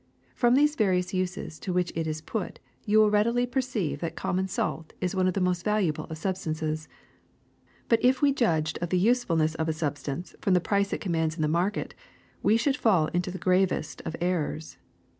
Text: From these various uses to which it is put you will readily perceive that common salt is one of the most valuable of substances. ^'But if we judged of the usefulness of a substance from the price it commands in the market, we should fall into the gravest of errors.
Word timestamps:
From 0.33 0.55
these 0.55 0.75
various 0.75 1.13
uses 1.13 1.59
to 1.59 1.71
which 1.71 1.91
it 1.95 2.07
is 2.07 2.21
put 2.21 2.59
you 2.85 2.97
will 2.97 3.11
readily 3.11 3.45
perceive 3.45 3.99
that 3.99 4.15
common 4.15 4.47
salt 4.47 4.93
is 4.99 5.13
one 5.13 5.27
of 5.27 5.35
the 5.35 5.39
most 5.39 5.63
valuable 5.63 6.05
of 6.05 6.17
substances. 6.17 6.87
^'But 7.87 7.99
if 8.01 8.19
we 8.19 8.33
judged 8.33 8.79
of 8.81 8.89
the 8.89 8.97
usefulness 8.97 9.53
of 9.53 9.69
a 9.69 9.73
substance 9.73 10.33
from 10.41 10.55
the 10.55 10.59
price 10.59 10.91
it 10.91 11.01
commands 11.01 11.35
in 11.35 11.43
the 11.43 11.47
market, 11.47 11.93
we 12.41 12.57
should 12.57 12.77
fall 12.77 13.09
into 13.09 13.29
the 13.29 13.37
gravest 13.37 14.01
of 14.03 14.15
errors. 14.19 14.77